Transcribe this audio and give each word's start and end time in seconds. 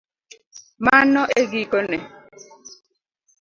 Mano 0.85 1.21
e 1.39 1.41
giko 1.51 1.79
ne 1.89 1.97